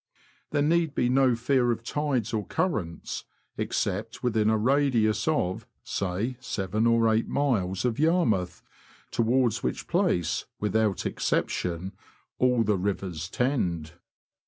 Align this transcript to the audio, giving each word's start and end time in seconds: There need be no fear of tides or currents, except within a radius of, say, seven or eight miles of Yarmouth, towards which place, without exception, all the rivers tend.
There 0.49 0.63
need 0.63 0.95
be 0.95 1.09
no 1.09 1.35
fear 1.35 1.69
of 1.71 1.83
tides 1.83 2.33
or 2.33 2.47
currents, 2.47 3.25
except 3.55 4.23
within 4.23 4.49
a 4.49 4.57
radius 4.57 5.27
of, 5.27 5.67
say, 5.83 6.37
seven 6.39 6.87
or 6.87 7.07
eight 7.07 7.27
miles 7.27 7.85
of 7.85 7.99
Yarmouth, 7.99 8.63
towards 9.11 9.61
which 9.61 9.87
place, 9.87 10.45
without 10.59 11.05
exception, 11.05 11.91
all 12.39 12.63
the 12.63 12.79
rivers 12.79 13.29
tend. 13.29 13.91